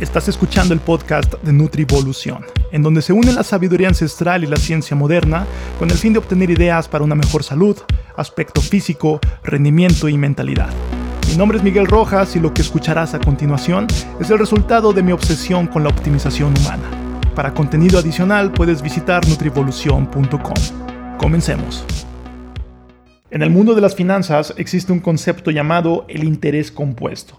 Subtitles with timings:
[0.00, 4.56] Estás escuchando el podcast de Nutrivolución, en donde se une la sabiduría ancestral y la
[4.56, 5.44] ciencia moderna
[5.78, 7.76] con el fin de obtener ideas para una mejor salud,
[8.16, 10.70] aspecto físico, rendimiento y mentalidad.
[11.28, 15.02] Mi nombre es Miguel Rojas y lo que escucharás a continuación es el resultado de
[15.02, 16.88] mi obsesión con la optimización humana.
[17.34, 21.18] Para contenido adicional puedes visitar nutrivolución.com.
[21.18, 21.84] Comencemos.
[23.30, 27.38] En el mundo de las finanzas existe un concepto llamado el interés compuesto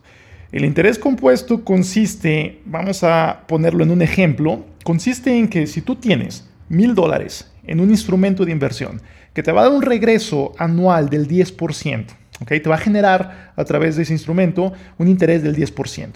[0.51, 5.95] el interés compuesto consiste, vamos a ponerlo en un ejemplo, consiste en que si tú
[5.95, 9.01] tienes mil dólares en un instrumento de inversión
[9.33, 12.05] que te va a dar un regreso anual del 10%,
[12.41, 12.59] ¿okay?
[12.59, 16.09] te va a generar a través de ese instrumento un interés del 10%.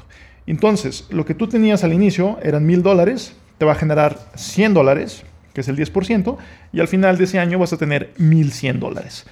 [0.47, 4.73] Entonces, lo que tú tenías al inicio eran mil dólares, te va a generar 100
[4.73, 5.23] dólares,
[5.53, 6.37] que es el 10%,
[6.73, 9.25] y al final de ese año vas a tener 1100 dólares.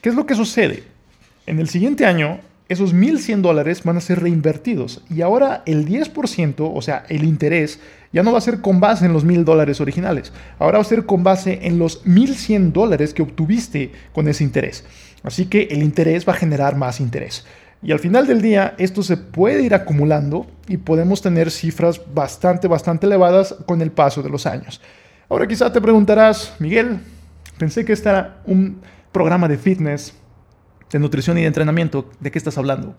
[0.00, 0.84] ¿Qué es lo que sucede?
[1.46, 5.02] En el siguiente año esos 1.100 dólares van a ser reinvertidos.
[5.08, 7.78] Y ahora el 10%, o sea, el interés,
[8.12, 10.32] ya no va a ser con base en los 1.000 dólares originales.
[10.58, 14.84] Ahora va a ser con base en los 1.100 dólares que obtuviste con ese interés.
[15.22, 17.46] Así que el interés va a generar más interés.
[17.82, 22.68] Y al final del día, esto se puede ir acumulando y podemos tener cifras bastante,
[22.68, 24.80] bastante elevadas con el paso de los años.
[25.28, 26.98] Ahora quizá te preguntarás, Miguel,
[27.58, 28.80] pensé que este era un
[29.12, 30.14] programa de fitness
[30.90, 32.96] de nutrición y de entrenamiento, ¿de qué estás hablando?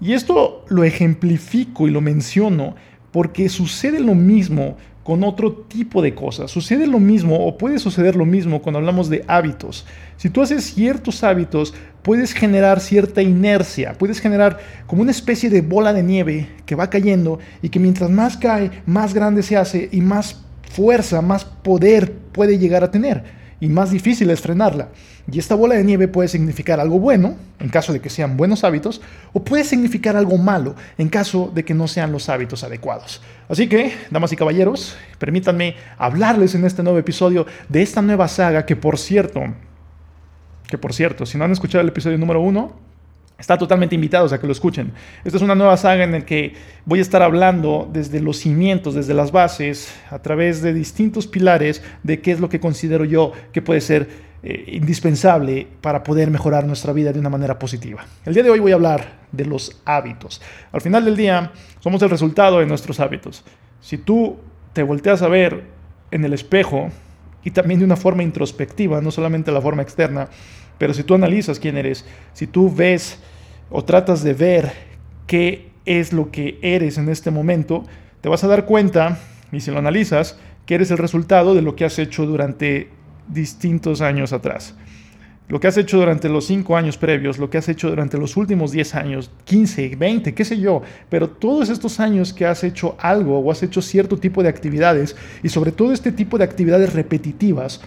[0.00, 2.74] Y esto lo ejemplifico y lo menciono
[3.12, 6.50] porque sucede lo mismo con otro tipo de cosas.
[6.50, 9.86] Sucede lo mismo o puede suceder lo mismo cuando hablamos de hábitos.
[10.16, 15.60] Si tú haces ciertos hábitos, puedes generar cierta inercia, puedes generar como una especie de
[15.60, 19.88] bola de nieve que va cayendo y que mientras más cae, más grande se hace
[19.92, 24.88] y más fuerza, más poder puede llegar a tener y más difícil es frenarla.
[25.30, 28.64] Y esta bola de nieve puede significar algo bueno, en caso de que sean buenos
[28.64, 29.00] hábitos,
[29.32, 33.22] o puede significar algo malo, en caso de que no sean los hábitos adecuados.
[33.48, 38.66] Así que, damas y caballeros, permítanme hablarles en este nuevo episodio de esta nueva saga
[38.66, 39.42] que, por cierto,
[40.68, 42.85] que por cierto, si no han escuchado el episodio número uno,
[43.38, 44.92] Están totalmente invitados a que lo escuchen.
[45.22, 46.54] Esta es una nueva saga en la que
[46.86, 51.82] voy a estar hablando desde los cimientos, desde las bases, a través de distintos pilares
[52.02, 54.08] de qué es lo que considero yo que puede ser
[54.42, 58.06] eh, indispensable para poder mejorar nuestra vida de una manera positiva.
[58.24, 60.40] El día de hoy voy a hablar de los hábitos.
[60.72, 63.44] Al final del día, somos el resultado de nuestros hábitos.
[63.80, 64.38] Si tú
[64.72, 65.64] te volteas a ver
[66.10, 66.88] en el espejo
[67.44, 70.28] y también de una forma introspectiva, no solamente la forma externa,
[70.78, 73.18] pero si tú analizas quién eres, si tú ves
[73.70, 74.72] o tratas de ver
[75.26, 77.84] qué es lo que eres en este momento,
[78.20, 79.18] te vas a dar cuenta,
[79.52, 82.88] y si lo analizas, que eres el resultado de lo que has hecho durante
[83.28, 84.74] distintos años atrás.
[85.48, 88.36] Lo que has hecho durante los cinco años previos, lo que has hecho durante los
[88.36, 92.96] últimos 10 años, 15, 20, qué sé yo, pero todos estos años que has hecho
[92.98, 95.14] algo o has hecho cierto tipo de actividades
[95.44, 97.80] y sobre todo este tipo de actividades repetitivas,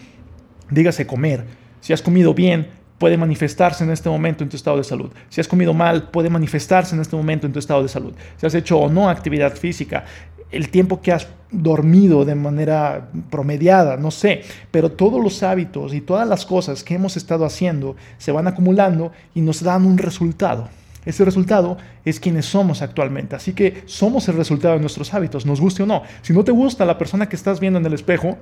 [0.71, 1.43] dígase comer,
[1.81, 2.67] si has comido bien,
[2.99, 5.09] puede manifestarse en este momento en tu estado de salud.
[5.29, 8.13] Si has comido mal, puede manifestarse en este momento en tu estado de salud.
[8.37, 10.05] Si has hecho o no actividad física,
[10.51, 16.01] el tiempo que has dormido de manera promediada, no sé, pero todos los hábitos y
[16.01, 20.69] todas las cosas que hemos estado haciendo se van acumulando y nos dan un resultado.
[21.05, 23.35] Ese resultado es quienes somos actualmente.
[23.35, 26.03] Así que somos el resultado de nuestros hábitos, nos guste o no.
[26.21, 28.37] Si no te gusta la persona que estás viendo en el espejo,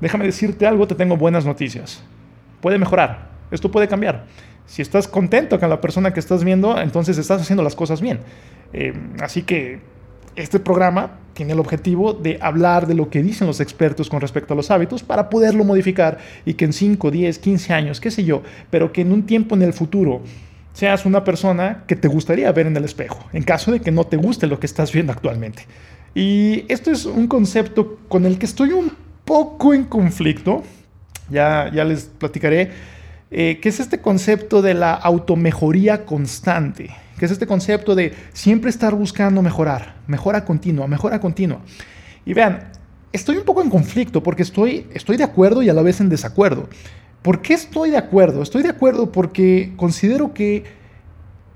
[0.00, 2.02] déjame decirte algo, te tengo buenas noticias.
[2.60, 4.26] Puede mejorar, esto puede cambiar.
[4.66, 8.20] Si estás contento con la persona que estás viendo, entonces estás haciendo las cosas bien.
[8.72, 9.80] Eh, así que
[10.36, 14.54] este programa tiene el objetivo de hablar de lo que dicen los expertos con respecto
[14.54, 18.24] a los hábitos para poderlo modificar y que en 5, 10, 15 años, qué sé
[18.24, 20.22] yo, pero que en un tiempo en el futuro
[20.72, 24.04] seas una persona que te gustaría ver en el espejo, en caso de que no
[24.04, 25.66] te guste lo que estás viendo actualmente.
[26.14, 28.92] Y esto es un concepto con el que estoy un
[29.24, 30.62] poco en conflicto,
[31.30, 32.70] ya, ya les platicaré,
[33.30, 38.70] eh, que es este concepto de la automejoría constante que es este concepto de siempre
[38.70, 41.60] estar buscando mejorar, mejora continua, mejora continua.
[42.24, 42.70] Y vean,
[43.12, 46.08] estoy un poco en conflicto porque estoy, estoy de acuerdo y a la vez en
[46.08, 46.68] desacuerdo.
[47.22, 48.42] ¿Por qué estoy de acuerdo?
[48.42, 50.64] Estoy de acuerdo porque considero que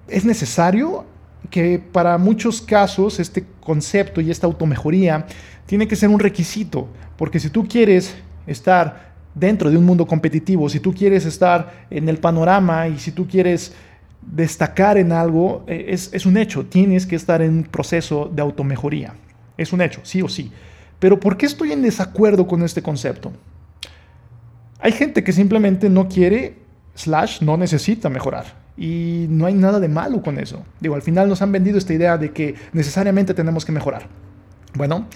[0.08, 1.06] es necesario
[1.50, 5.26] que para muchos casos este concepto y esta automejoría
[5.66, 8.14] tiene que ser un requisito, porque si tú quieres
[8.46, 13.12] estar dentro de un mundo competitivo, si tú quieres estar en el panorama y si
[13.12, 13.72] tú quieres
[14.20, 19.14] destacar en algo eh, es, un hecho, tienes que estar en un proceso de automejoría.
[19.56, 20.52] Es un hecho, sí o sí.
[20.98, 23.32] Pero ¿por qué estoy en desacuerdo con este concepto?
[24.80, 26.56] Hay gente que simplemente no quiere,
[26.94, 28.60] slash, no necesita mejorar.
[28.76, 30.64] Y no hay nada de malo con eso.
[30.80, 34.06] Digo, al final nos han vendido esta idea de que necesariamente tenemos que mejorar.
[34.74, 35.06] Bueno,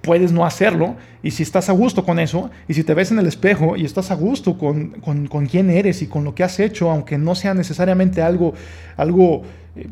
[0.00, 3.18] puedes no hacerlo y si estás a gusto con eso y si te ves en
[3.18, 6.58] el espejo y estás a gusto con, con, quién eres y con lo que has
[6.60, 8.54] hecho, aunque no sea necesariamente algo,
[8.96, 9.42] algo
[9.76, 9.86] eh,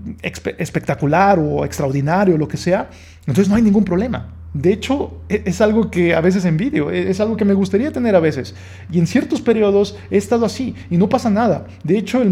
[0.58, 2.88] espectacular o extraordinario, lo que sea,
[3.20, 4.34] entonces no hay ningún problema.
[4.54, 7.92] De hecho, e, es algo que a veces envidio, e, es algo que me gustaría
[7.92, 8.54] tener a veces.
[8.90, 11.66] Y en ciertos periodos he estado así y no pasa nada.
[11.84, 12.22] De hecho,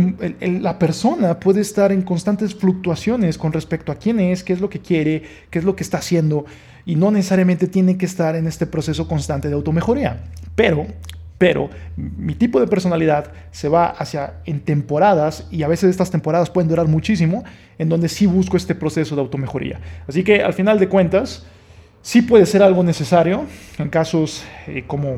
[0.41, 4.71] la persona puede estar en constantes fluctuaciones con respecto a quién es, qué es lo
[4.71, 6.47] que quiere, qué es lo que está haciendo
[6.87, 10.23] y no necesariamente tiene que estar en este proceso constante de automejoría.
[10.55, 10.87] Pero,
[11.37, 16.49] pero mi tipo de personalidad se va hacia en temporadas y a veces estas temporadas
[16.49, 17.45] pueden durar muchísimo,
[17.77, 19.81] en donde sí busco este proceso de automejoría.
[20.07, 21.45] Así que al final de cuentas,
[22.03, 23.45] sí puede ser algo necesario
[23.79, 25.17] en casos eh, como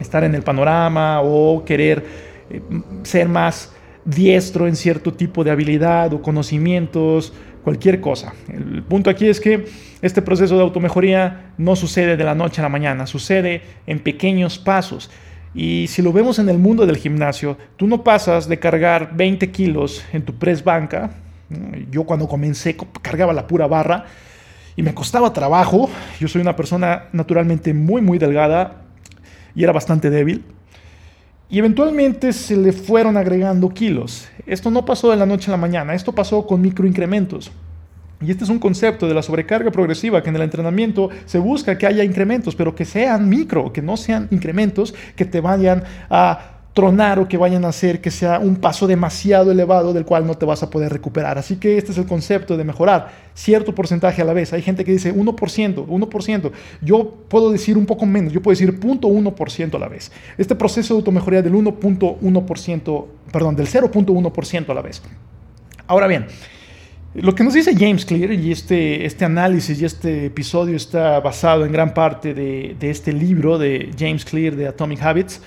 [0.00, 2.02] estar en el panorama o querer
[2.48, 2.62] eh,
[3.02, 3.72] ser más
[4.06, 8.32] diestro en cierto tipo de habilidad o conocimientos cualquier cosa.
[8.48, 9.66] El punto aquí es que
[10.02, 14.58] este proceso de automejoría no sucede de la noche a la mañana, sucede en pequeños
[14.58, 15.10] pasos.
[15.54, 19.50] Y si lo vemos en el mundo del gimnasio, tú no pasas de cargar 20
[19.50, 21.10] kilos en tu press banca.
[21.90, 24.04] Yo cuando comencé cargaba la pura barra
[24.76, 25.90] y me costaba trabajo.
[26.20, 28.82] Yo soy una persona naturalmente muy, muy delgada
[29.54, 30.44] y era bastante débil.
[31.50, 34.28] Y eventualmente se le fueron agregando kilos.
[34.46, 37.50] Esto no pasó de la noche a la mañana, esto pasó con microincrementos.
[38.20, 41.78] Y este es un concepto de la sobrecarga progresiva, que en el entrenamiento se busca
[41.78, 46.57] que haya incrementos, pero que sean micro, que no sean incrementos que te vayan a
[46.74, 50.34] tronar o que vayan a hacer que sea un paso demasiado elevado del cual no
[50.34, 51.36] te vas a poder recuperar.
[51.36, 54.52] Así que este es el concepto de mejorar cierto porcentaje a la vez.
[54.52, 56.52] Hay gente que dice 1%, 1%.
[56.80, 60.12] Yo puedo decir un poco menos, yo puedo decir 0.1% a la vez.
[60.36, 65.02] Este proceso de automejoría del 1.1%, perdón, del 0.1% a la vez.
[65.88, 66.26] Ahora bien,
[67.14, 71.64] lo que nos dice James Clear, y este, este análisis y este episodio está basado
[71.64, 75.40] en gran parte de, de este libro de James Clear de Atomic Habits,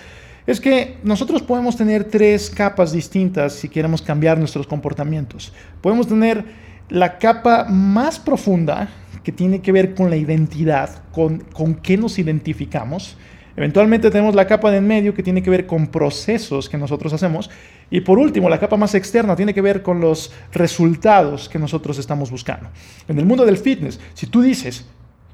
[0.47, 5.53] es que nosotros podemos tener tres capas distintas si queremos cambiar nuestros comportamientos.
[5.81, 6.43] Podemos tener
[6.89, 8.89] la capa más profunda,
[9.23, 13.17] que tiene que ver con la identidad, con, con qué nos identificamos.
[13.55, 17.13] Eventualmente tenemos la capa de en medio que tiene que ver con procesos que nosotros
[17.13, 17.49] hacemos.
[17.89, 21.97] Y por último, la capa más externa tiene que ver con los resultados que nosotros
[21.99, 22.69] estamos buscando.
[23.07, 24.85] En el mundo del fitness, si tú dices,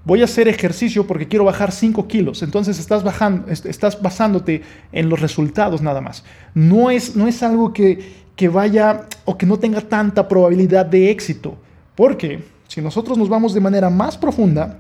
[0.08, 2.42] voy a hacer ejercicio porque quiero bajar 5 kilos.
[2.42, 4.64] Entonces estás, bajando, estás basándote
[4.94, 6.24] en los resultados nada más.
[6.54, 11.12] No es, no es algo que, que vaya o que no tenga tanta probabilidad de
[11.12, 11.58] éxito.
[11.94, 14.78] Porque si nosotros nos vamos de manera más profunda,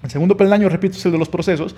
[0.00, 1.74] el segundo peldaño, repito, es el de los procesos,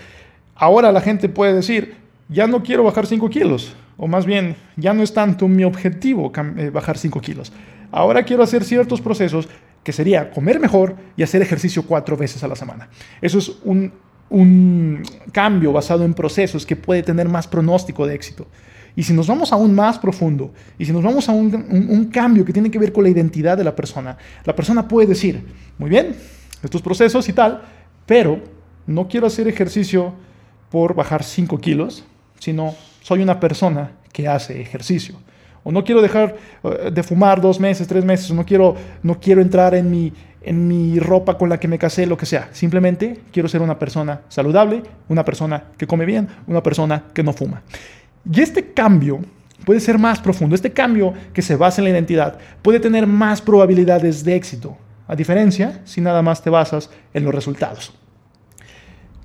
[0.54, 1.94] ahora la gente puede decir,
[2.28, 6.30] ya no quiero bajar 5 kilos, o más bien, ya no es tanto mi objetivo
[6.58, 7.50] eh, bajar 5 kilos.
[7.90, 9.48] Ahora quiero hacer ciertos procesos
[9.82, 12.88] que sería comer mejor y hacer ejercicio cuatro veces a la semana.
[13.20, 13.92] Eso es un,
[15.32, 18.46] cambio basado en procesos que puede tener más pronóstico de éxito.
[18.94, 21.54] Y si nos vamos aún más profundo, y si nos vamos a un,
[21.88, 25.08] un, cambio que tiene que ver con la identidad de la persona, la persona puede
[25.08, 25.44] decir,
[25.78, 26.14] muy bien,
[26.62, 27.62] estos procesos y tal,
[28.06, 28.40] pero
[28.86, 30.14] no quiero hacer ejercicio
[30.70, 32.04] por bajar 5 kilos,
[32.38, 35.16] sino soy una persona que hace ejercicio
[35.62, 39.20] o no quiero dejar eh, de fumar dos meses, tres meses, o no quiero, no
[39.20, 40.12] quiero entrar en mi,
[40.42, 42.48] en mi ropa con la que me casé, lo que sea.
[42.52, 47.32] Simplemente quiero ser una persona saludable, una persona que come bien, una persona que no
[47.32, 47.62] fuma.
[48.30, 49.20] Y este cambio
[49.64, 50.54] puede ser más profundo.
[50.54, 55.16] Este cambio que se basa en la identidad puede tener más probabilidades de éxito, a
[55.16, 57.92] diferencia si nada más te basas en los resultados.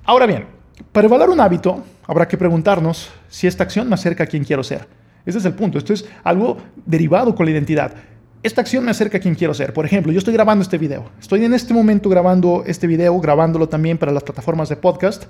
[0.04, 0.46] Ahora bien,
[0.92, 4.62] para evaluar un hábito, habrá que preguntarnos si esta acción me acerca a quien quiero
[4.62, 4.86] ser.
[5.26, 5.76] Ese es el punto.
[5.76, 6.56] Esto es algo
[6.86, 7.92] derivado con la identidad.
[8.42, 9.72] Esta acción me acerca a quien quiero ser.
[9.72, 11.10] Por ejemplo, yo estoy grabando este video.
[11.20, 15.24] Estoy en este momento grabando este video, grabándolo también para las plataformas de podcast.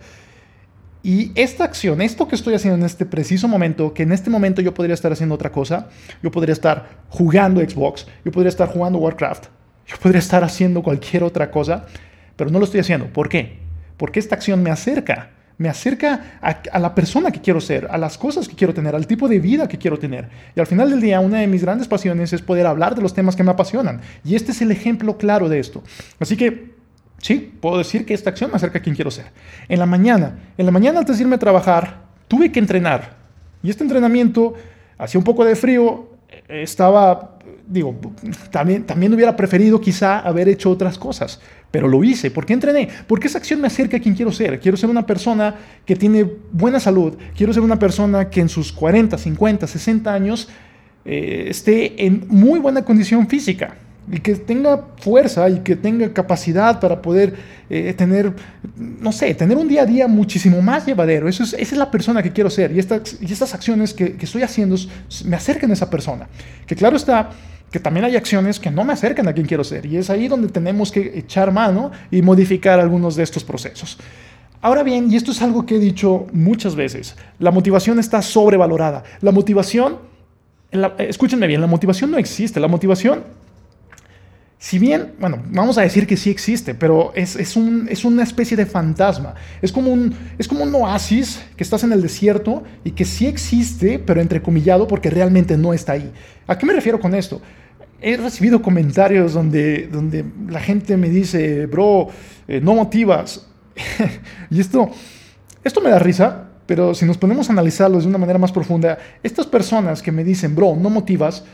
[1.02, 4.60] Y esta acción, esto que estoy haciendo en este preciso momento, que en este momento
[4.60, 5.88] yo podría estar haciendo otra cosa,
[6.20, 9.46] yo podría estar jugando Xbox, yo podría estar jugando Warcraft,
[9.86, 11.86] yo podría estar haciendo cualquier otra cosa,
[12.34, 13.06] pero no lo estoy haciendo.
[13.06, 13.58] ¿Por qué?
[13.96, 18.18] Porque esta acción me acerca me acerca a, la persona que quiero ser, a las
[18.18, 20.28] cosas que quiero tener, al tipo de vida que quiero tener.
[20.54, 23.14] Y al final del día, una de mis grandes pasiones es poder hablar de los
[23.14, 24.00] temas que me apasionan.
[24.24, 25.82] Y este es el ejemplo claro de esto.
[26.20, 26.74] Así que,
[27.18, 29.26] sí, puedo decir que esta acción me acerca a quien quiero ser.
[29.68, 33.16] En la mañana, en la mañana antes de irme a trabajar, tuve que entrenar.
[33.62, 34.54] Y este entrenamiento
[34.98, 36.10] hacía un poco de frío,
[36.48, 37.98] estaba, digo,
[38.50, 42.30] también, también hubiera preferido quizá haber hecho otras cosas, pero lo hice.
[42.30, 42.88] ¿Por qué entrené?
[43.06, 44.58] Porque esa acción me acerca a quien quiero ser.
[44.60, 45.54] Quiero ser una persona
[45.84, 50.48] que tiene buena salud, quiero ser una persona que en sus 40, 50, 60 años
[51.04, 53.76] eh, esté en muy buena condición física
[54.10, 57.34] y que tenga fuerza y que tenga capacidad para poder
[57.68, 58.32] eh, tener,
[58.76, 61.28] no sé, tener un día a día muchísimo más llevadero.
[61.28, 64.76] Es, esa es la persona que quiero ser y estas, acciones que estoy haciendo
[65.24, 66.28] me acercan a esa persona.
[66.66, 67.30] Que claro está
[67.76, 70.28] que también hay acciones que no me acercan a quien quiero ser y es ahí
[70.28, 73.98] donde tenemos que echar mano y modificar algunos de estos procesos.
[74.62, 79.04] Ahora bien, y esto es algo que he dicho muchas veces, la motivación está sobrevalorada.
[79.20, 79.98] La motivación,
[80.96, 82.60] escúchenme bien, la motivación no existe.
[82.60, 83.24] La motivación
[84.58, 88.22] si bien, bueno, vamos a decir que sí existe, pero es, es, un, es, una
[88.22, 89.34] especie de fantasma.
[89.60, 93.26] Es como, un, es como un oasis que estás en el desierto y que sí
[93.26, 96.10] existe, pero entrecomillado porque realmente no está ahí.
[96.46, 97.42] ¿A qué me refiero con esto?
[98.00, 102.08] He recibido comentarios donde, donde la gente me dice, bro,
[102.46, 103.46] eh, no motivas.
[104.50, 104.90] y esto,
[105.64, 108.98] esto me da risa, pero si nos ponemos a analizarlo de una manera más profunda,
[109.22, 111.44] estas personas que me dicen, bro, no motivas,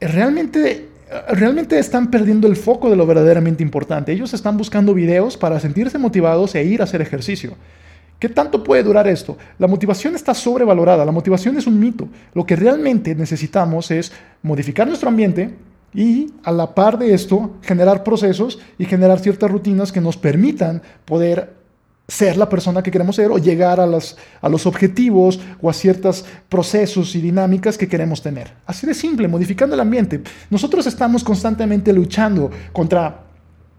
[0.00, 0.88] realmente
[1.28, 4.12] realmente están perdiendo el foco de lo verdaderamente importante.
[4.12, 7.54] Ellos están buscando videos para sentirse motivados e ir a hacer ejercicio.
[8.22, 9.36] ¿Qué tanto puede durar esto?
[9.58, 12.06] La motivación está sobrevalorada, la motivación es un mito.
[12.34, 14.12] Lo que realmente necesitamos es
[14.44, 15.56] modificar nuestro ambiente
[15.92, 20.82] y a la par de esto generar procesos y generar ciertas rutinas que nos permitan
[21.04, 21.52] poder
[22.06, 23.88] ser la persona que queremos ser o llegar a,
[24.40, 28.52] a los objetivos o a ciertos procesos y dinámicas que queremos tener.
[28.66, 30.22] Así de simple, modificando el ambiente.
[30.48, 33.31] Nosotros estamos constantemente luchando contra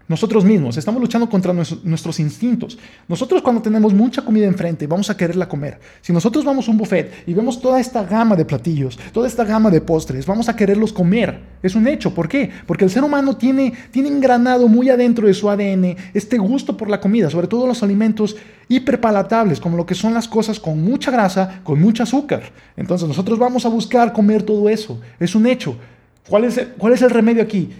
[0.06, 2.78] nosotros mismos, estamos luchando contra nuestros instintos.
[3.08, 5.80] Nosotros cuando tenemos mucha comida enfrente, vamos a quererla comer.
[6.02, 9.44] Si nosotros vamos a un buffet y vemos toda esta gama de platillos, toda esta
[9.44, 11.40] gama de postres, vamos a quererlos comer.
[11.62, 12.14] Es un hecho.
[12.14, 12.50] ¿Por qué?
[12.66, 16.90] Porque el ser humano tiene, tiene engranado muy adentro de su ADN este gusto por
[16.90, 18.36] la comida, sobre todo los alimentos
[18.68, 22.42] hiperpalatables, como lo que son las cosas con mucha grasa, con mucho azúcar.
[22.76, 25.00] Entonces nosotros vamos a buscar comer todo eso.
[25.18, 25.76] Es un hecho.
[26.28, 27.70] ¿Cuál es, cuál es el remedio aquí?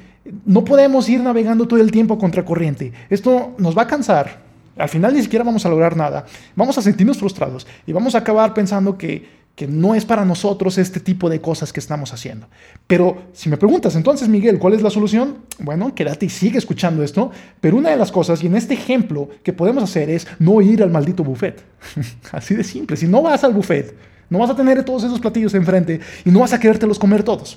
[0.45, 2.93] No podemos ir navegando todo el tiempo contra corriente.
[3.11, 4.45] Esto nos va a cansar.
[4.77, 6.25] Al final ni siquiera vamos a lograr nada.
[6.57, 10.99] Vamos a sentirnos frustrados y vamos a acabar pensando que, no es para nosotros este
[10.99, 12.49] tipo de cosas que estamos haciendo.
[12.89, 15.37] Pero si me preguntas, entonces Miguel, ¿cuál es la solución?
[15.61, 17.31] Bueno, quédate y sigue escuchando esto.
[17.61, 20.83] Pero una de las cosas, y en este ejemplo que podemos hacer es no ir
[20.83, 21.63] al maldito buffet.
[22.33, 22.97] Así de simple.
[22.97, 23.95] Si no vas al buffet,
[24.29, 27.57] no vas a tener todos esos platillos enfrente y no vas a querértelos comer todos.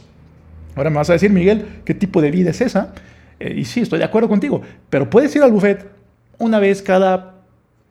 [0.77, 2.93] Ahora me vas a decir, Miguel, ¿qué tipo de vida es esa?
[3.39, 5.85] Eh, y sí, estoy de acuerdo contigo, pero puedes ir al buffet
[6.37, 7.35] una vez cada,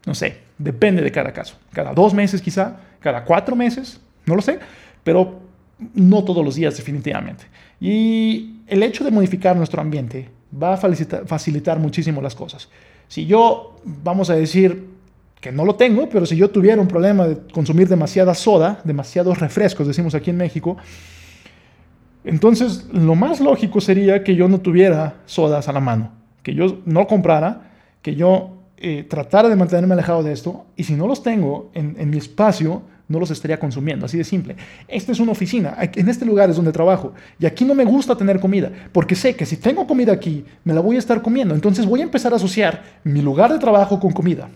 [0.07, 4.43] no sé, depende de cada caso, cada dos meses quizá, cada cuatro meses, no lo
[4.43, 4.59] sé,
[5.05, 5.41] pero
[5.95, 7.45] no todos los días definitivamente.
[7.81, 10.31] Y el hecho de modificar nuestro ambiente
[10.63, 12.69] va a facilitar, facilitar muchísimo las cosas.
[13.09, 14.97] Si yo, vamos a decir,
[15.41, 19.39] que no lo tengo, pero si yo tuviera un problema de consumir demasiada soda, demasiados
[19.39, 20.77] refrescos, decimos aquí en México,
[22.27, 26.11] entonces, lo más lógico sería que yo no tuviera sodas a la mano,
[26.43, 27.71] que yo no comprara,
[28.03, 32.11] que yo eh, tratara de mantenerme alejado de esto, y si no los tengo en,
[32.11, 34.57] mi espacio, no los estaría consumiendo, así de simple.
[34.89, 38.17] Esta es una oficina, en este lugar es donde trabajo, y aquí no me gusta
[38.17, 41.55] tener comida, porque sé que si tengo comida aquí, me la voy a estar comiendo,
[41.55, 44.49] entonces voy a empezar a asociar mi lugar de trabajo con comida.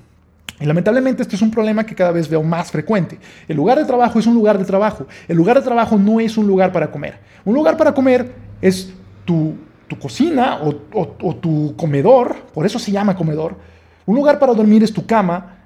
[0.61, 3.19] Y lamentablemente este es un problema que cada vez veo más frecuente.
[3.49, 5.07] El lugar de trabajo es un lugar de trabajo.
[5.26, 7.19] El lugar de trabajo no es un lugar para comer.
[7.47, 8.93] Un lugar para comer es
[9.25, 9.55] tu,
[9.99, 13.57] cocina o, tu comedor, por eso se llama comedor.
[14.05, 15.57] Un lugar para dormir es tu cama.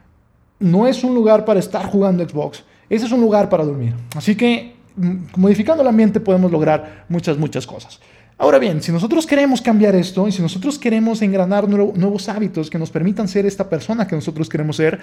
[0.61, 2.65] No es un lugar para estar jugando Xbox.
[2.89, 3.95] Ese es un lugar para dormir.
[4.17, 7.99] Así que mm, modificando el ambiente podemos lograr muchas, muchas cosas.
[8.37, 12.79] Ahora bien, si nosotros queremos cambiar esto y si nosotros queremos engranar nuevos hábitos que
[12.79, 14.99] nos permitan ser esta persona que nosotros queremos ser,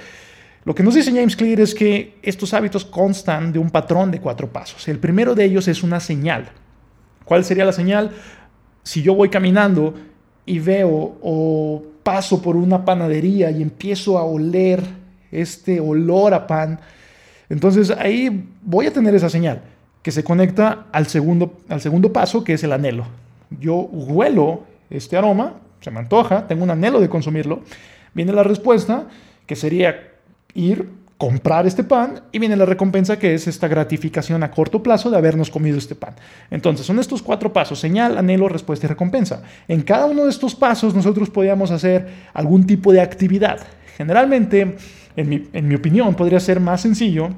[0.65, 4.19] lo que nos dice James Clear es que estos hábitos constan de un patrón de
[4.19, 4.87] cuatro pasos.
[4.89, 6.49] El primero de ellos es una señal.
[7.23, 8.11] ¿Cuál sería la señal?
[8.83, 9.95] Si yo voy caminando
[10.45, 14.83] y veo o paso por una panadería y empiezo a oler
[15.31, 16.81] este olor a pan,
[17.49, 19.61] entonces ahí voy a tener esa señal
[20.01, 23.05] que se conecta al segundo, al segundo paso, que es el anhelo
[23.59, 27.61] yo huelo este aroma, se me antoja, tengo un anhelo de consumirlo,
[28.13, 29.07] viene la respuesta,
[29.45, 30.11] que sería
[30.53, 35.09] ir, comprar este pan, y viene la recompensa, que es esta gratificación a corto plazo
[35.09, 36.15] de habernos comido este pan.
[36.49, 39.43] Entonces, son estos cuatro pasos, señal, anhelo, respuesta y recompensa.
[39.67, 43.59] En cada uno de estos pasos nosotros podríamos hacer algún tipo de actividad.
[43.97, 44.77] Generalmente,
[45.15, 47.29] en mi, en mi opinión, podría ser más sencillo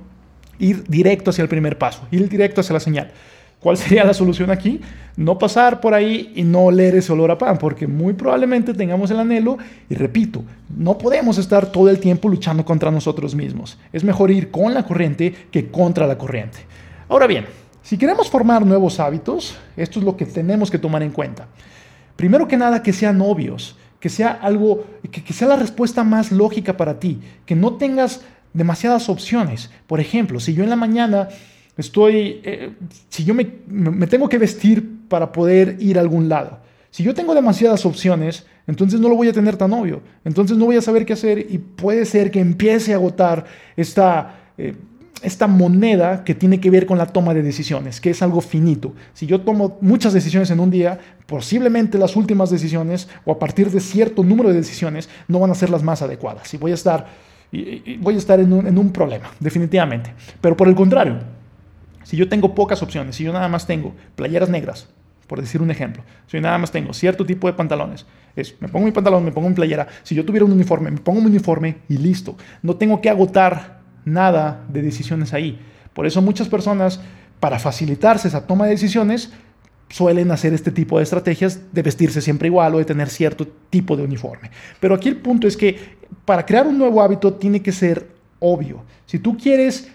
[0.60, 3.12] ir directo hacia el primer paso, ir directo hacia la señal.
[3.60, 4.82] ¿Cuál sería la solución aquí?
[5.16, 9.10] No pasar por ahí y no oler ese olor a pan, porque muy probablemente tengamos
[9.10, 9.58] el anhelo
[9.90, 10.44] y repito,
[10.76, 13.80] no podemos estar todo el tiempo luchando contra nosotros mismos.
[13.94, 16.60] Es mejor ir con la corriente que contra la corriente.
[17.08, 17.46] Ahora bien,
[17.84, 21.48] Si queremos formar nuevos hábitos, esto es lo que tenemos que tomar en cuenta.
[22.16, 26.78] Primero que nada, que sean obvios, que sea algo, que, sea la respuesta más lógica
[26.78, 28.22] para ti, que no tengas
[28.54, 29.70] demasiadas opciones.
[29.88, 31.30] Por ejemplo, si yo en la mañana
[31.78, 32.74] estoy, eh,
[33.10, 33.46] si yo me,
[34.08, 36.60] tengo que vestir para poder ir a algún lado,
[36.92, 40.02] si yo tengo demasiadas opciones, entonces no lo voy a tener tan obvio.
[40.24, 43.46] Entonces no voy a saber qué hacer y puede ser que empiece a agotar
[43.76, 44.76] esta, eh,
[45.24, 48.94] esta moneda que tiene que ver con la toma de decisiones, que es algo finito.
[49.14, 53.72] Si yo tomo muchas decisiones en un día, posiblemente las últimas decisiones o a partir
[53.72, 56.76] de cierto número de decisiones no van a ser las más adecuadas y voy a
[56.76, 57.08] estar,
[58.00, 60.14] voy a estar en, un, en un problema, definitivamente.
[60.42, 61.20] Pero por el contrario,
[62.04, 64.90] si yo tengo pocas opciones, si yo nada más tengo playeras negras,
[65.28, 66.04] por decir un ejemplo.
[66.28, 68.06] Si yo nada más tengo cierto tipo de pantalones,
[68.36, 69.88] es, me pongo mi pantalón, me pongo mi playera.
[70.04, 72.36] Si yo tuviera un uniforme, me pongo mi uniforme y listo.
[72.62, 75.60] No tengo que agotar nada de decisiones ahí.
[75.94, 77.00] Por eso muchas personas,
[77.40, 79.32] para facilitarse esa toma de decisiones,
[79.94, 83.96] suelen hacer este tipo de estrategias de vestirse siempre igual o de tener cierto tipo
[83.96, 84.50] de uniforme.
[84.80, 85.78] Pero aquí el punto es que
[86.26, 88.08] para crear un nuevo hábito tiene que ser
[88.40, 88.82] obvio.
[89.06, 89.92] Si tú quieres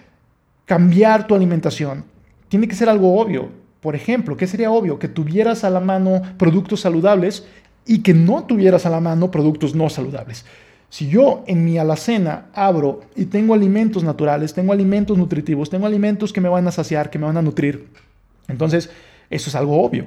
[0.66, 2.04] cambiar tu alimentación,
[2.48, 3.48] tiene que ser algo obvio.
[3.80, 5.00] Por ejemplo, ¿qué sería obvio?
[5.00, 7.44] Que tuvieras a la mano productos saludables
[7.84, 10.44] y que no tuvieras a la mano productos no saludables.
[10.90, 16.32] Si yo en mi alacena abro y tengo alimentos naturales, tengo alimentos nutritivos, tengo alimentos
[16.32, 17.88] que me van a saciar, que me van a nutrir,
[18.46, 18.90] entonces
[19.30, 20.06] eso es algo obvio.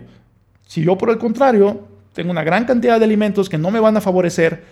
[0.66, 3.96] Si yo por el contrario tengo una gran cantidad de alimentos que no me van
[3.98, 4.63] a favorecer,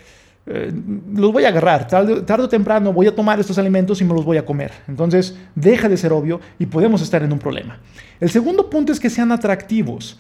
[0.46, 0.72] eh,
[1.14, 1.88] los voy a agarrar.
[1.88, 4.72] Tarde, tarde, o temprano voy a tomar estos alimentos y me los voy a comer.
[4.88, 7.80] Entonces, deja de ser obvio y podemos estar en un problema.
[8.20, 10.20] El segundo punto es que sean atractivos.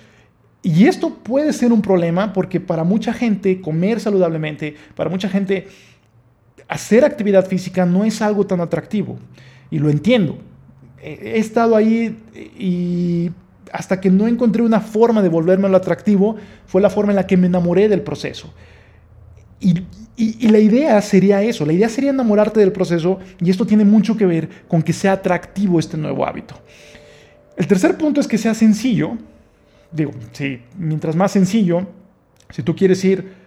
[0.61, 5.67] Y esto puede ser un problema porque para mucha gente comer saludablemente, para mucha gente
[6.67, 9.17] hacer actividad física no es algo tan atractivo.
[9.71, 10.37] Y lo entiendo.
[11.01, 13.31] He estado ahí y
[13.71, 16.35] hasta que no encontré una forma de volverme lo atractivo,
[16.65, 18.53] fue la forma en la que me enamoré del proceso.
[19.59, 19.83] Y,
[20.15, 24.15] y, la idea sería eso, la idea sería enamorarte del proceso y esto tiene mucho
[24.15, 26.55] que ver con que sea atractivo este nuevo hábito.
[27.57, 29.17] El tercer punto es que sea sencillo.
[29.91, 31.87] Digo, si mientras más sencillo,
[32.49, 33.38] si tú quieres ir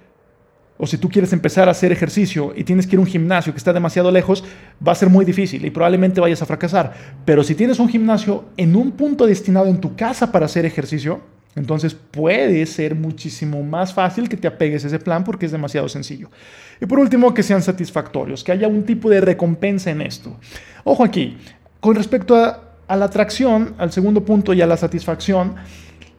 [0.82, 3.52] o si tú quieres empezar a hacer ejercicio y tienes que ir a un gimnasio
[3.52, 4.42] que está demasiado lejos,
[4.84, 6.92] va a ser muy difícil y probablemente vayas a fracasar.
[7.24, 11.20] Pero si tienes un gimnasio en un punto destinado en tu casa para hacer ejercicio,
[11.54, 15.88] entonces puede ser muchísimo más fácil que te apegues a ese plan porque es demasiado
[15.88, 16.32] sencillo.
[16.80, 20.36] Y por último, que sean satisfactorios, que haya un tipo de recompensa en esto.
[20.82, 21.38] Ojo aquí,
[21.78, 25.54] con respecto a, la atracción, al segundo punto y a la satisfacción,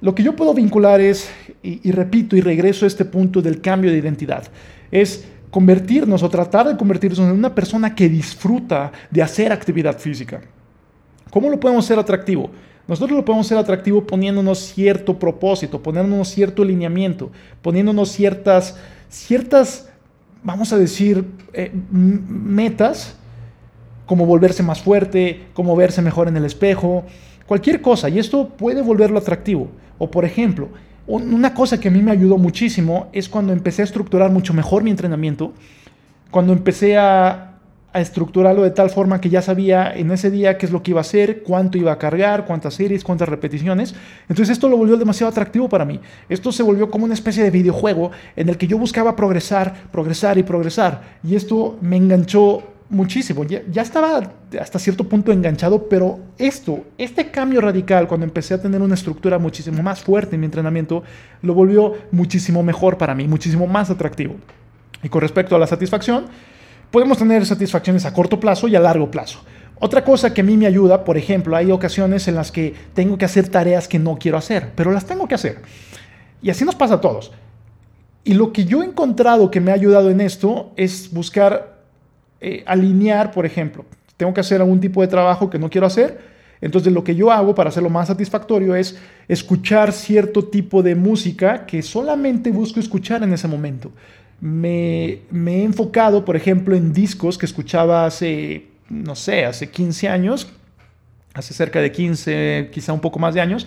[0.03, 1.29] lo que yo puedo vincular es,
[1.63, 4.43] y, repito y regreso a este punto del cambio de identidad,
[4.91, 10.41] es convertirnos o tratar de convertirnos en una persona que disfruta de hacer actividad física.
[11.29, 12.51] ¿Cómo lo podemos hacer atractivo?
[12.85, 18.75] Nosotros lo podemos hacer atractivo poniéndonos cierto propósito, poniéndonos cierto alineamiento, poniéndonos ciertas,
[19.07, 19.89] ciertas,
[20.43, 23.15] vamos a decir, eh, metas,
[24.05, 27.05] como volverse más fuerte, como verse mejor en el espejo,
[27.45, 28.09] cualquier cosa.
[28.09, 29.69] Y esto puede volverlo atractivo.
[29.97, 30.69] O por ejemplo,
[31.07, 34.83] una cosa que a mí me ayudó muchísimo es cuando empecé a estructurar mucho mejor
[34.83, 35.53] mi entrenamiento,
[36.31, 37.49] cuando empecé a,
[37.93, 40.99] estructurarlo de tal forma que ya sabía en ese día qué es lo que iba
[40.99, 43.93] a hacer, cuánto iba a cargar, cuántas series, cuántas repeticiones.
[44.27, 45.99] Entonces esto lo volvió demasiado atractivo para mí.
[46.27, 50.39] Esto se volvió como una especie de videojuego en el que yo buscaba progresar, progresar
[50.39, 51.01] y progresar.
[51.23, 53.43] Y esto me enganchó muchísimo.
[53.43, 54.21] Ya, ya estaba
[54.59, 59.39] hasta cierto punto enganchado, pero esto, este cambio radical, cuando empecé a tener una estructura
[59.39, 61.03] muchísimo más fuerte en mi entrenamiento,
[61.41, 64.35] lo volvió muchísimo mejor para mí, muchísimo más atractivo.
[65.01, 66.25] Y con respecto a la satisfacción,
[66.91, 69.39] podemos tener satisfacciones a corto plazo y a largo plazo.
[69.79, 73.17] Otra cosa que a mí me ayuda, por ejemplo, hay ocasiones en las que tengo
[73.17, 75.61] que hacer tareas que no quiero hacer, pero las tengo que hacer.
[76.41, 77.31] Y así nos pasa a todos.
[78.23, 81.72] Y lo que yo he encontrado que me ha ayudado en esto es buscar
[82.43, 83.85] eh, alinear, por ejemplo,
[84.17, 86.19] tengo que hacer algún tipo de trabajo que no quiero hacer,
[86.61, 91.65] entonces lo que yo hago para hacerlo más satisfactorio es escuchar cierto tipo de música
[91.65, 93.91] que solamente busco escuchar en ese momento
[94.43, 100.49] me, he enfocado, por ejemplo, en discos que escuchaba hace, no sé, hace 15 años,
[101.33, 103.65] hace cerca de 15, quizá un poco más de años.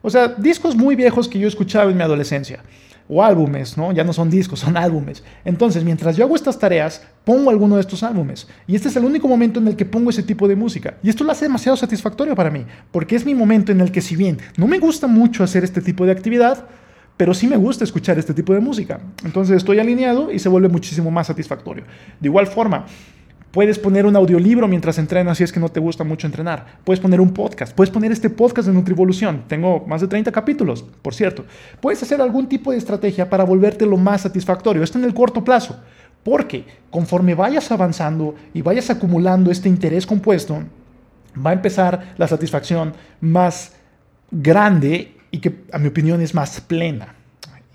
[0.00, 2.60] O sea, discos muy viejos que yo escuchaba en mi adolescencia.
[3.08, 3.92] O álbumes, ¿no?
[3.92, 5.22] Ya no son discos, son álbumes.
[5.44, 8.48] Entonces, mientras yo hago estas tareas, pongo alguno de estos álbumes.
[8.66, 10.98] Y este es el único momento en el que pongo ese tipo de música.
[11.02, 14.00] Y esto lo hace demasiado satisfactorio para mí, porque es mi momento en el que
[14.00, 16.66] si bien no me gusta mucho hacer este tipo de actividad,
[17.16, 19.00] pero sí me gusta escuchar este tipo de música.
[19.24, 21.84] Entonces estoy alineado y se vuelve muchísimo más satisfactorio.
[22.20, 22.86] De igual forma,
[23.56, 26.78] Puedes poner un audiolibro mientras entrenas si es que no te gusta mucho entrenar.
[26.84, 27.74] Puedes poner un podcast.
[27.74, 29.44] Puedes poner este podcast de Nutrivolución.
[29.48, 31.46] Tengo más de 30 capítulos, por cierto.
[31.80, 34.82] Puedes hacer algún tipo de estrategia para volverte lo más satisfactorio.
[34.82, 35.80] Esto en el corto plazo.
[36.22, 40.62] Porque conforme vayas avanzando y vayas acumulando este interés compuesto,
[41.34, 42.92] va a empezar la satisfacción
[43.22, 43.72] más
[44.30, 47.15] grande y que a mi opinión es más plena.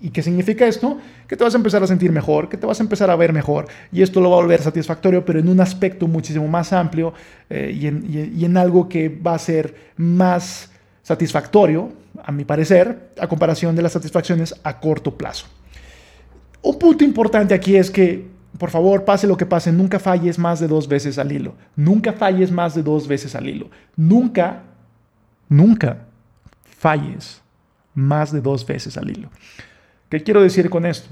[0.02, 0.98] ¿Y qué significa esto?
[1.28, 3.32] Que te vas a empezar a sentir mejor, que te vas a empezar a ver
[3.32, 7.14] mejor y esto lo va a volver satisfactorio, pero en un aspecto muchísimo más amplio
[7.48, 11.92] eh, y, en, y en algo que va a ser más satisfactorio,
[12.24, 15.46] a mi parecer, a comparación de las satisfacciones a corto plazo.
[16.62, 20.60] Un punto importante aquí es que, por favor, pase lo que pase, nunca falles más
[20.60, 21.54] de dos veces al hilo.
[21.74, 23.68] Nunca falles más de dos veces al hilo.
[23.96, 24.62] Nunca,
[25.48, 26.06] nunca
[26.62, 27.40] falles
[27.94, 29.28] más de dos veces al hilo.
[30.12, 31.08] ¿Qué quiero decir con esto?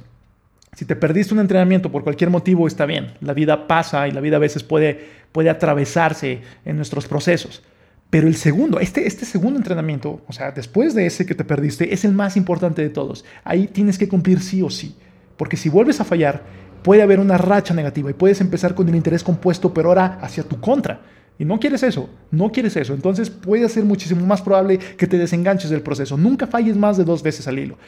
[0.75, 3.15] Si te perdiste un entrenamiento por cualquier motivo, está bien.
[3.23, 7.63] La vida pasa y la vida a veces puede, puede atravesarse en nuestros procesos.
[8.11, 11.95] Pero el segundo, este, este segundo entrenamiento, o sea, después de ese que te perdiste,
[11.95, 13.25] es el más importante de todos.
[13.43, 14.95] Ahí tienes que cumplir sí o sí.
[15.39, 16.43] Porque si vuelves a fallar,
[16.83, 20.43] puede haber una racha negativa y puedes empezar con el interés compuesto, pero ahora hacia
[20.43, 21.01] tu contra.
[21.39, 22.93] Y no quieres eso, no quieres eso.
[22.93, 26.19] Entonces puede ser muchísimo más probable que te desenganches del proceso.
[26.19, 27.79] Nunca falles más de dos veces al hilo.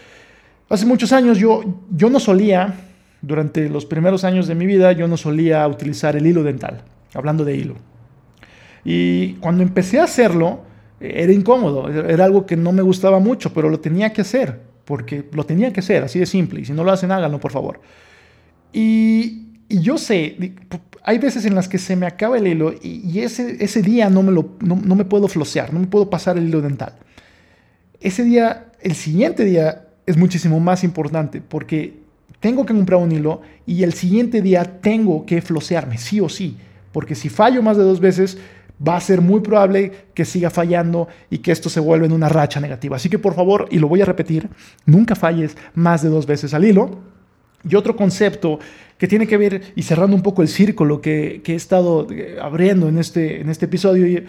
[0.73, 2.73] Hace muchos años yo, yo no solía,
[3.21, 6.81] durante los primeros años de mi vida, yo no solía utilizar el hilo dental,
[7.13, 7.75] hablando de hilo.
[8.83, 10.63] Y cuando empecé a hacerlo,
[10.99, 15.29] era incómodo, era algo que no me gustaba mucho, pero lo tenía que hacer, porque
[15.33, 16.63] lo tenía que hacer, así de simple.
[16.63, 17.79] Y si no lo hacen, háganlo, por favor.
[18.73, 20.55] Y, yo sé,
[21.03, 24.23] hay veces en las que se me acaba el hilo y, ese, ese día no
[24.23, 26.95] me, lo, no, no me puedo flosear, no me puedo pasar el hilo dental.
[28.01, 32.03] Ese día, el siguiente día, es muchísimo más importante porque
[32.41, 36.57] tengo que comprar un hilo y el siguiente día tengo que flosearme, sí o sí,
[36.93, 38.39] porque si fallo más de dos veces,
[38.87, 42.29] va a ser muy probable que siga fallando y que esto se vuelva en una
[42.29, 42.97] racha negativa.
[42.97, 44.49] Así que por favor, y lo voy a repetir,
[44.87, 47.13] nunca falles más de dos veces al hilo.
[47.69, 48.59] Y otro concepto
[48.99, 52.89] que tiene que ver, y cerrando un poco el círculo que, he estado eh, abriendo
[52.89, 54.25] en este, en este episodio,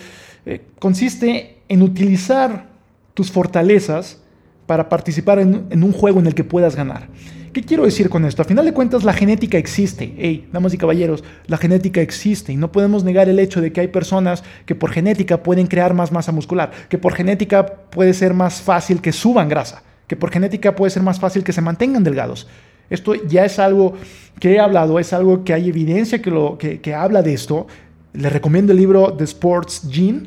[0.45, 2.69] eh, consiste en utilizar
[3.15, 4.22] tus fortalezas
[4.65, 7.07] para participar en, un juego en el que puedas ganar.
[7.51, 8.41] ¿Qué quiero decir con esto?
[8.41, 10.15] A final de cuentas, la genética existe.
[10.17, 13.81] Hey, damas y caballeros, la genética existe y no podemos negar el hecho de que
[13.81, 18.33] hay personas que por genética pueden crear más masa muscular, que por genética puede ser
[18.33, 22.03] más fácil que suban grasa, que por genética puede ser más fácil que se mantengan
[22.03, 22.47] delgados.
[22.89, 23.93] Esto ya es algo
[24.39, 27.67] que he hablado, es algo que hay evidencia que, lo, que, habla de esto.
[28.13, 30.23] Les recomiendo el libro The Sports Gene.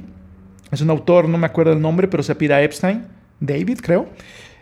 [0.70, 4.08] Es un autor, no me acuerdo el nombre, pero se pide Epstein David, creo,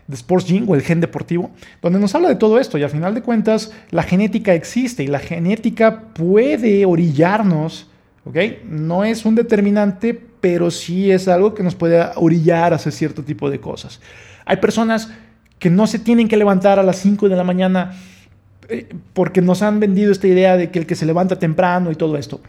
[0.06, 2.90] de Sports Gene o el gen deportivo, donde nos habla de todo esto y al
[2.90, 7.88] final de cuentas la genética existe y la genética puede orillarnos,
[8.24, 8.36] ¿ok?
[8.68, 13.22] No es un determinante, pero sí es algo que nos puede orillar a hacer cierto
[13.22, 14.00] tipo de cosas.
[14.44, 15.10] Hay personas
[15.58, 17.92] que no se tienen que levantar a las 5 de la mañana
[18.68, 21.94] eh, porque nos han vendido esta idea de que el que se levanta temprano y
[21.94, 22.40] todo esto.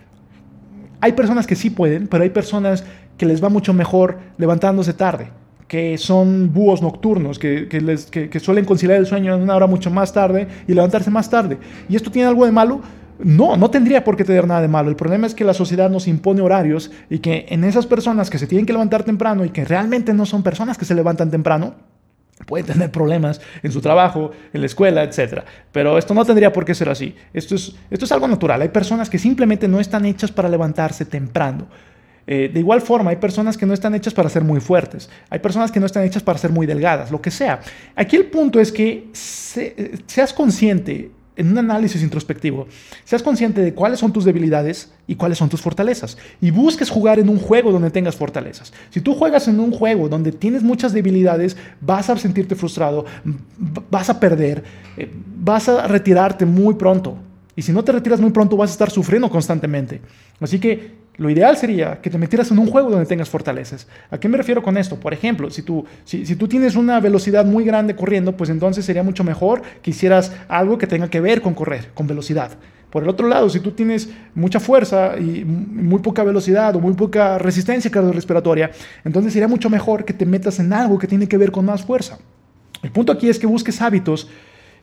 [1.00, 2.84] Hay personas que sí pueden, pero hay personas
[3.18, 5.30] que les va mucho mejor levantándose tarde
[5.68, 9.90] que son búhos nocturnos, que, les, que, suelen conciliar el sueño en una hora mucho
[9.90, 11.58] más tarde y levantarse más tarde.
[11.90, 12.82] ¿Y esto tiene algo de malo?
[13.18, 14.90] No, no tendría por qué tener nada de malo.
[14.90, 18.38] El problema es que la sociedad nos impone horarios y que en esas personas que
[18.38, 21.76] se tienen que levantar temprano y que realmente no son personas que se levantan temprano,
[22.46, 25.44] pueden tener problemas en su trabajo, en la escuela, etc.
[25.72, 27.16] Pero esto no tendría por qué ser así.
[27.34, 28.62] Esto es, esto es algo natural.
[28.62, 31.68] Hay personas que simplemente no están hechas para levantarse temprano.
[32.28, 35.40] Eh, de igual forma, hay personas que no están hechas para ser muy fuertes, hay
[35.40, 37.60] personas que no están hechas para ser muy delgadas, lo que sea.
[37.96, 42.68] Aquí el punto es que seas consciente en un análisis introspectivo,
[43.04, 46.18] seas consciente de cuáles son tus debilidades y cuáles son tus fortalezas.
[46.42, 48.74] Y busques jugar en un juego donde tengas fortalezas.
[48.90, 53.06] Si tú juegas en un juego donde tienes muchas debilidades, vas a sentirte frustrado,
[53.92, 54.64] vas a perder,
[54.98, 57.18] eh, vas a retirarte muy pronto.
[57.56, 60.02] Y si no te retiras muy pronto, vas a estar sufriendo constantemente.
[60.40, 63.88] Así que lo ideal sería que te metieras en un juego donde tengas fortalezas.
[64.12, 65.00] ¿A qué me refiero con esto?
[65.00, 69.04] Por ejemplo, si tú, si, tú tienes una velocidad muy grande corriendo, pues entonces sería
[69.04, 72.58] mucho mejor que hicieras algo que tenga que ver con correr, con velocidad.
[72.90, 76.94] Por el otro lado, si tú tienes mucha fuerza y muy poca velocidad o muy
[76.94, 78.72] poca resistencia cardiorrespiratoria,
[79.04, 81.84] entonces sería mucho mejor que te metas en algo que tiene que ver con más
[81.84, 82.20] fuerza.
[82.84, 84.30] El punto aquí es que busques hábitos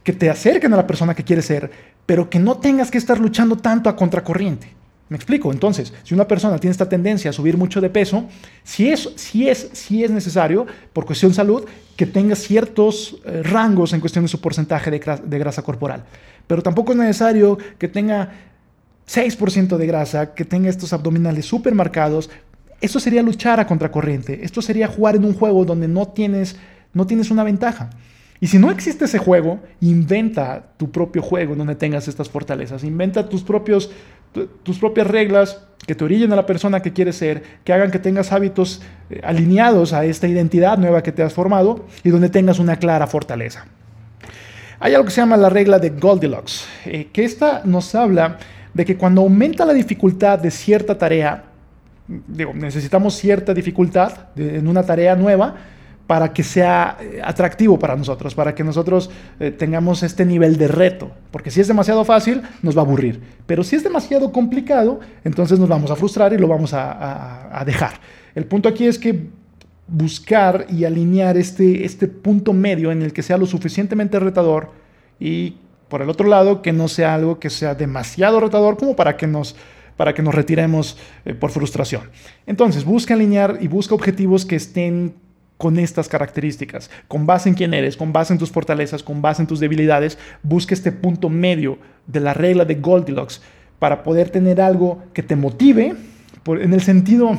[0.02, 1.70] que te acerquen a la persona que quieres ser,
[2.04, 4.81] pero que no tengas que estar luchando tanto a contracorriente.
[5.12, 5.52] ¿Me explico?
[5.52, 8.24] Entonces, si una persona tiene esta tendencia a subir mucho de peso,
[8.64, 11.64] si es, si es, si es necesario, por cuestión de salud,
[11.96, 16.06] que tenga ciertos eh, rangos en cuestión de su porcentaje de, grasa corporal.
[16.46, 18.32] Pero tampoco es necesario que tenga
[19.06, 22.30] 6% de grasa, que tenga estos abdominales súper marcados.
[22.80, 24.42] Esto sería luchar a contracorriente.
[24.42, 26.56] Esto sería jugar en un juego donde no tienes,
[26.94, 27.90] no tienes una ventaja.
[28.40, 32.82] Y si no existe ese juego, inventa tu propio juego donde tengas estas fortalezas.
[32.82, 33.90] Inventa tus, propios,
[34.62, 37.98] tus propias reglas que te orillen a la persona que quieres ser, que hagan que
[37.98, 42.58] tengas hábitos eh, alineados a esta identidad nueva que te has formado y donde tengas
[42.58, 43.66] una clara fortaleza.
[44.78, 48.38] Hay algo que se llama la regla de Goldilocks, eh, que esta nos habla
[48.74, 51.44] de que cuando aumenta la dificultad de cierta tarea,
[52.06, 55.54] digo, necesitamos cierta dificultad en una tarea nueva,
[56.12, 59.08] para que sea eh, atractivo para nosotros, para que nosotros
[59.40, 61.10] eh, tengamos este nivel de reto.
[61.30, 63.18] Porque si es demasiado fácil, nos va a aburrir.
[63.46, 67.92] Pero si es demasiado complicado, entonces nos vamos a frustrar y lo vamos a, dejar.
[68.34, 69.30] El punto aquí es que
[69.88, 74.68] buscar y alinear este, este punto medio en el que sea lo suficientemente retador
[75.18, 75.56] y
[75.88, 79.26] por el otro lado que no sea algo que sea demasiado retador como para que
[79.26, 79.56] nos
[79.96, 82.10] para que nos retiremos eh, por frustración.
[82.46, 85.14] Entonces, busca alinear y busca objetivos que estén
[85.62, 89.42] con estas características, con base en quién eres, con base en tus fortalezas, con base
[89.42, 93.40] en tus debilidades, busca este punto medio de la regla de Goldilocks
[93.78, 95.94] para poder tener algo que te motive,
[96.48, 97.38] en el sentido,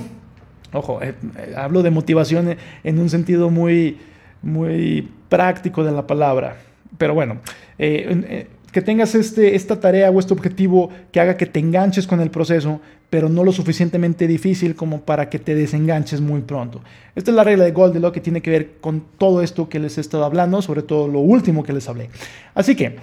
[0.71, 2.55] ojo, eh, eh, hablo de motivación
[2.85, 3.97] en un sentido muy,
[4.41, 6.55] muy práctico de la palabra,
[6.97, 7.41] pero bueno,
[7.77, 12.21] eh, que tengas este, esta tarea o este objetivo que haga que te enganches con
[12.21, 12.79] el proceso,
[13.13, 16.81] pero no lo suficientemente difícil como para que te desenganches muy pronto.
[17.13, 19.99] Esta es la regla de Goldilocks que tiene que ver con todo esto que les
[19.99, 22.09] he estado hablando, sobre todo lo último que les hablé.
[22.55, 22.95] Así que,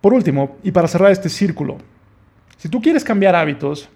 [0.00, 1.78] por último, y para cerrar este círculo,
[2.56, 3.88] si tú quieres cambiar hábitos,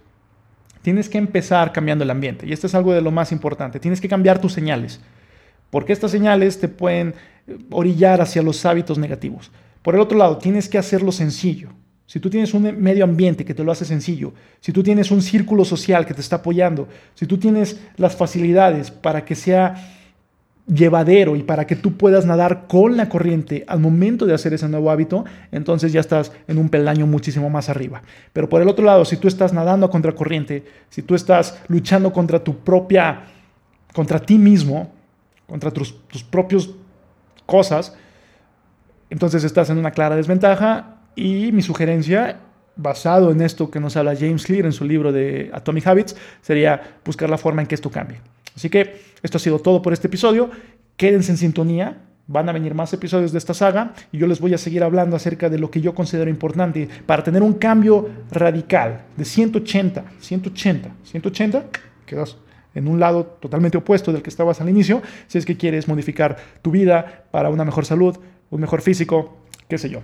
[0.82, 2.46] tienes que empezar cambiando el ambiente.
[2.46, 3.80] Y esto es algo de lo más importante.
[3.80, 5.00] Tienes que cambiar tus señales,
[5.68, 7.16] porque estas señales te pueden
[7.72, 9.50] orillar hacia los hábitos negativos.
[9.82, 11.70] Por el otro lado, tienes que hacerlo sencillo.
[12.06, 15.22] Si tú tienes un medio ambiente que te lo hace sencillo, si tú tienes un
[15.22, 19.74] círculo social que te está apoyando, si tú tienes las facilidades para que sea
[20.68, 24.68] llevadero y para que tú puedas nadar con la corriente al momento de hacer ese
[24.68, 28.02] nuevo hábito, entonces ya estás en un peldaño muchísimo más arriba.
[28.32, 32.12] Pero por el otro lado, si tú estás nadando a contracorriente, si tú estás luchando
[32.12, 33.24] contra tu propia,
[33.92, 34.92] contra ti mismo,
[35.48, 36.68] contra tus, tus propias
[37.46, 37.96] cosas,
[39.10, 42.38] entonces estás en una clara desventaja y mi sugerencia,
[42.76, 46.98] basado en esto que nos habla James Clear en su libro de Atomic Habits, sería
[47.04, 48.20] buscar la forma en que esto cambie.
[48.54, 50.50] Así que esto ha sido todo por este episodio.
[50.96, 52.02] Quédense en sintonía.
[52.28, 55.14] Van a venir más episodios de esta saga y yo les voy a seguir hablando
[55.14, 60.90] acerca de lo que yo considero importante para tener un cambio radical de 180, 180,
[61.04, 61.66] 180,
[62.04, 62.36] quedas
[62.74, 66.36] en un lado totalmente opuesto del que estabas al inicio, si es que quieres modificar
[66.62, 68.18] tu vida para una mejor salud,
[68.50, 70.00] un mejor físico, qué sé yo.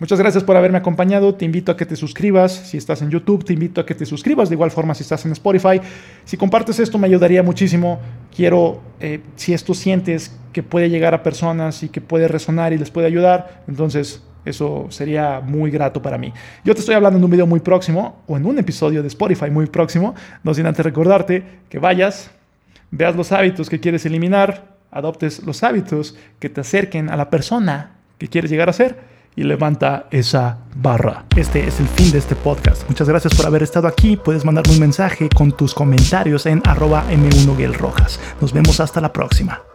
[0.00, 1.34] Muchas gracias por haberme acompañado.
[1.34, 2.52] Te invito a que te suscribas.
[2.52, 4.48] Si estás en YouTube, te invito a que te suscribas.
[4.48, 5.78] De igual forma, si estás en Spotify.
[6.24, 8.00] Si compartes esto, me ayudaría muchísimo.
[8.34, 12.78] Quiero, eh, si esto sientes que puede llegar a personas y que puede resonar y
[12.78, 16.32] les puede ayudar, entonces eso sería muy grato para mí.
[16.64, 19.50] Yo te estoy hablando en un video muy próximo o en un episodio de Spotify
[19.50, 20.14] muy próximo.
[20.42, 22.30] No sin antes recordarte que vayas,
[22.90, 27.96] veas los hábitos que quieres eliminar, adoptes los hábitos que te acerquen a la persona
[28.16, 31.24] que quieres llegar a ser y levanta esa barra.
[31.36, 32.88] Este es el fin de este podcast.
[32.88, 34.16] Muchas gracias por haber estado aquí.
[34.16, 37.56] Puedes mandarme un mensaje con tus comentarios en arroba m 1
[38.40, 39.69] Nos vemos hasta la próxima.